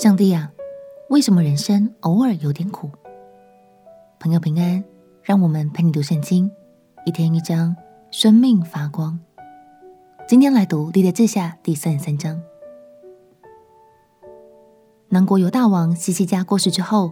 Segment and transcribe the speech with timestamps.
[0.00, 0.52] 上帝啊，
[1.08, 2.88] 为什么人生偶尔有点苦？
[4.20, 4.84] 朋友平安，
[5.24, 6.48] 让我们陪你读圣经，
[7.04, 7.74] 一天一章，
[8.12, 9.18] 生命发光。
[10.28, 12.40] 今天来读《历代志下》第三十三章。
[15.08, 17.10] 南国犹大王希西家过世之后，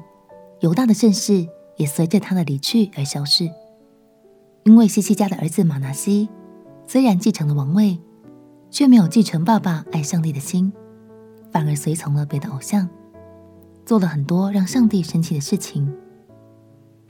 [0.61, 1.49] 犹大的盛世
[1.79, 3.51] 也随着他的离去而消逝。
[4.63, 6.29] 因为希西家的儿子玛拿西
[6.87, 7.99] 虽然继承了王位，
[8.71, 10.73] 却没有继承爸爸爱上帝的心。
[11.57, 12.87] 反而随从了别的偶像，
[13.87, 15.91] 做了很多让上帝生气的事情。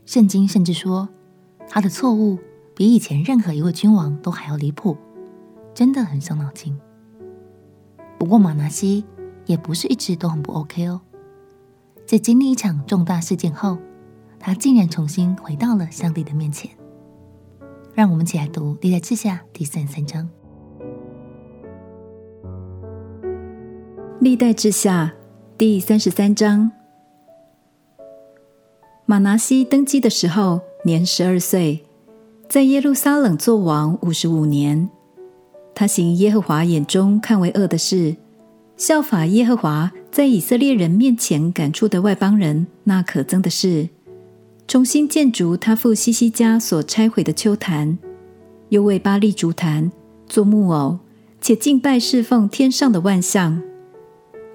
[0.05, 1.09] 圣经甚至说，
[1.67, 2.39] 他的错误
[2.73, 4.95] 比以前任何一位君王都还要离谱，
[5.73, 6.79] 真的很伤脑筋。
[8.17, 9.03] 不过玛拿西
[9.47, 11.01] 也不是一直都很不 OK 哦，
[12.05, 13.77] 在经历一场重大事件后，
[14.39, 16.71] 他竟然重新回到了上帝的面前。
[17.93, 20.29] 让我们一起来读《历代志下》第三十三章。
[24.19, 25.13] 历代志下
[25.59, 26.71] 第三十三章，
[29.05, 31.83] 玛拿西登基的时候年十二岁，
[32.49, 34.89] 在耶路撒冷作王五十五年。
[35.75, 38.15] 他行耶和华眼中看为恶的事，
[38.75, 43.87] 效法耶和华在以色列人面前赶出的外邦人那可憎的事，
[44.67, 47.99] 重新建筑他父西西家所拆毁的邱坛，
[48.69, 49.91] 又为巴力竹坛
[50.27, 50.97] 做木偶，
[51.39, 53.61] 且敬拜侍奉天上的万象。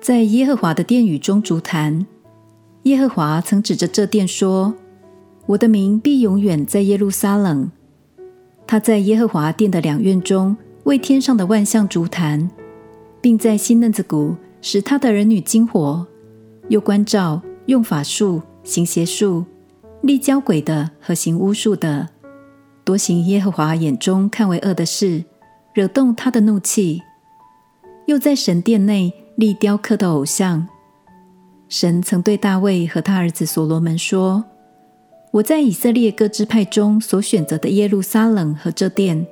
[0.03, 2.05] 在耶和华的殿宇中足坛，
[2.83, 4.75] 耶和华曾指着这殿说
[5.47, 7.70] ：“我的名必永远在耶路撒冷。”
[8.67, 12.50] 他在耶和华殿的两院中为天上的万象足坛，
[13.20, 16.05] 并在新嫩子谷使他的儿女惊火，
[16.69, 19.45] 又关照用法术、行邪术、
[20.00, 22.08] 立交鬼的和行巫术的，
[22.83, 25.23] 多行耶和华眼中看为恶的事，
[25.73, 27.03] 惹动他的怒气。
[28.06, 29.14] 又在神殿内。
[29.36, 30.66] 立雕刻的偶像。
[31.69, 34.44] 神曾对大卫和他儿子所罗门说
[35.33, 39.27] ：“我在以色列各支派中所选择的耶路撒冷和这殿，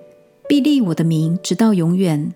[0.49, 2.33] 必立我的名，直到永远。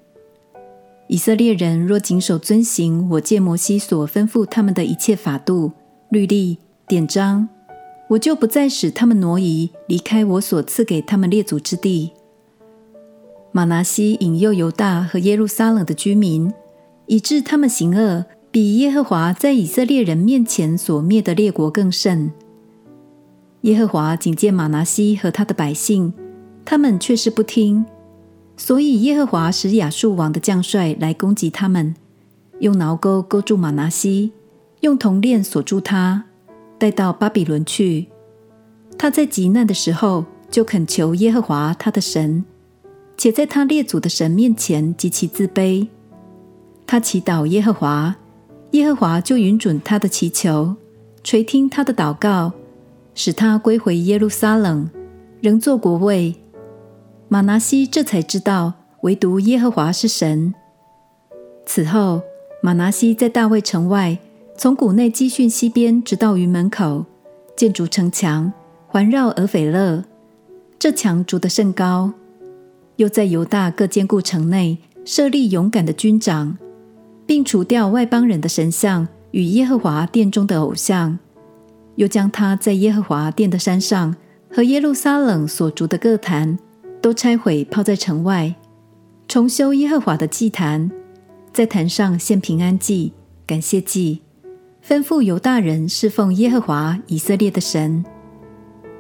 [1.08, 5.72] 以色列人若谨守遵行我借摩西所吩咐他们的一切法度、
[6.10, 7.48] 律例、典章，
[8.08, 12.12] 我就不再使他们挪移离开我所赐给他们列祖之地。”
[13.52, 16.52] 马拿西引诱犹大和耶路撒冷的居民。
[17.06, 22.32] 以致他们行恶，比耶和华在以色列人面前所灭的列国更甚。
[23.62, 26.12] 耶和华警戒玛拿西和他的百姓，
[26.64, 27.84] 他们却是不听，
[28.56, 31.94] 所以耶和华使亚述王的将帅来攻击他们，
[32.60, 34.32] 用挠钩勾住玛拿西，
[34.80, 36.24] 用铜链锁住他，
[36.78, 38.08] 带到巴比伦去。
[38.96, 42.44] 他在极难的时候，就恳求耶和华他的神，
[43.16, 45.88] 且在他列祖的神面前极其自卑。
[46.86, 48.14] 他祈祷耶和华，
[48.72, 50.74] 耶和华就允准他的祈求，
[51.22, 52.52] 垂听他的祷告，
[53.14, 54.88] 使他归回耶路撒冷，
[55.40, 56.34] 仍做国位。
[57.28, 60.54] 玛拿西这才知道，唯独耶和华是神。
[61.66, 62.22] 此后，
[62.62, 64.18] 玛拿西在大卫城外，
[64.56, 67.06] 从谷内基训西边直到云门口，
[67.56, 68.52] 建筑城墙，
[68.86, 70.04] 环绕俄斐勒。
[70.78, 72.12] 这墙筑得甚高。
[72.96, 76.56] 又在犹大各坚固城内设立勇敢的军长。
[77.26, 81.18] 并除掉外邦人的神像与耶和华殿中的偶像，
[81.96, 84.14] 又将他在耶和华殿的山上
[84.50, 86.58] 和耶路撒冷所筑的各坛
[87.00, 88.54] 都拆毁，抛在城外，
[89.26, 90.90] 重修耶和华的祭坛，
[91.52, 93.12] 在坛上献平安祭、
[93.46, 94.20] 感谢祭，
[94.86, 98.04] 吩咐犹大人侍奉耶和华以色列的神。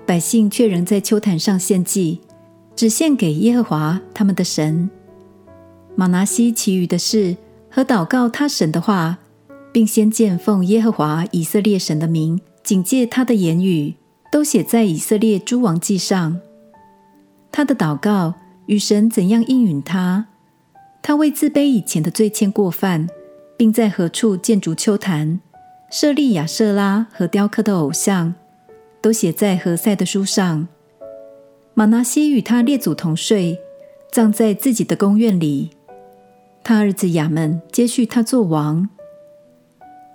[0.06, 2.20] 百姓却仍在秋坛上献祭，
[2.74, 4.90] 只献给耶和华他们的神。
[5.94, 7.36] 玛拿西其余的事。
[7.74, 9.18] 和祷告他神的话，
[9.72, 13.94] 并先见奉耶和华以色列神的名警戒他的言语，
[14.30, 16.40] 都写在以色列诸王记上。
[17.50, 18.34] 他的祷告
[18.66, 20.26] 与神怎样应允他，
[21.02, 23.08] 他为自卑以前的罪愆过犯，
[23.56, 25.40] 并在何处建筑秋坛，
[25.90, 28.32] 设立亚舍拉和雕刻的偶像，
[29.02, 30.68] 都写在何塞的书上。
[31.74, 33.58] 玛拿西与他列祖同睡，
[34.12, 35.70] 葬在自己的宫院里。
[36.64, 38.88] 他儿子亚们接续他做王。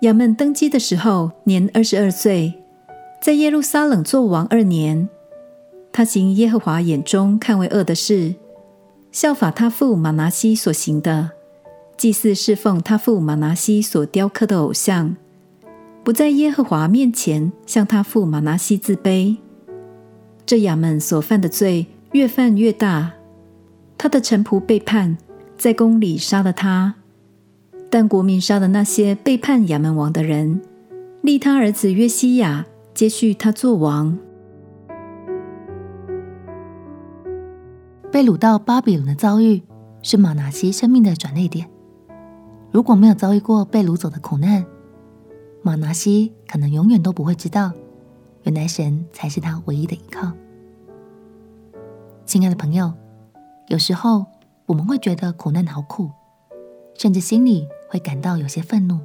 [0.00, 2.54] 亚们登基的时候年二十二岁，
[3.22, 5.08] 在耶路撒冷做王二年。
[5.92, 8.34] 他行耶和华眼中看为恶的事，
[9.12, 11.30] 效法他父玛拿西所行的，
[11.96, 15.16] 祭祀侍奉他父玛拿西所雕刻的偶像，
[16.02, 19.36] 不在耶和华面前向他父玛拿西自卑。
[20.44, 23.12] 这亚们所犯的罪越犯越大，
[23.96, 25.16] 他的臣仆背叛。
[25.60, 26.94] 在宫里杀了他，
[27.90, 30.62] 但国民杀了那些背叛亚扪王的人，
[31.20, 32.64] 立他儿子约西亚
[32.94, 34.18] 接续他做王。
[38.10, 39.62] 被掳到巴比伦的遭遇
[40.00, 41.68] 是马拿西生命的转捩点。
[42.70, 44.64] 如果没有遭遇过被掳走的苦难，
[45.60, 47.70] 马拿西可能永远都不会知道，
[48.44, 50.32] 原来神才是他唯一的依靠。
[52.24, 52.90] 亲爱的朋友，
[53.68, 54.24] 有时候
[54.70, 56.08] 我们会觉得苦难好苦，
[56.94, 59.00] 甚至心里会感到有些愤怒。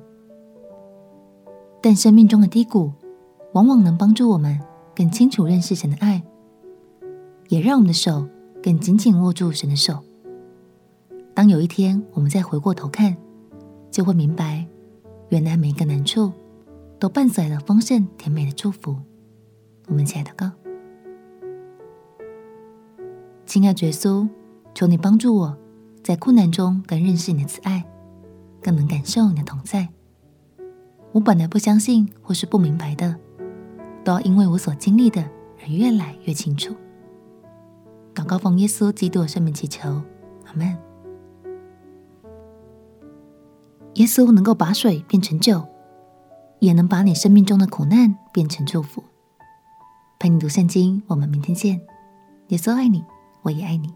[1.81, 2.94] 但生命中的低谷，
[3.53, 4.59] 往往能帮助我们
[4.95, 6.21] 更清楚认识神的爱，
[7.47, 8.27] 也让我们的手
[8.62, 10.03] 更紧紧握住神的手。
[11.33, 13.17] 当有一天我们再回过头看，
[13.89, 14.67] 就会明白，
[15.29, 16.31] 原来每一个难处
[17.00, 18.95] 都伴随了丰盛甜美的祝福。
[19.88, 20.51] 我们一起来祷告，
[23.47, 24.29] 亲爱的耶稣，
[24.75, 25.57] 求你帮助我，
[26.04, 27.86] 在困难中更认识你的慈爱，
[28.62, 29.88] 更能感受你的同在。
[31.13, 33.16] 我本来不相信或是不明白的，
[34.04, 35.24] 都要因为我所经历的
[35.62, 36.75] 而越来越清楚。
[38.13, 39.89] 祷告奉耶稣基督的圣名祈求，
[40.45, 40.77] 阿门。
[43.94, 45.63] 耶稣能够把水变成酒，
[46.60, 49.01] 也能把你生命中的苦难变成祝福。
[50.19, 51.80] 陪你读圣经，我们明天见。
[52.50, 53.06] 耶稣爱你，
[53.44, 53.94] 我也爱你。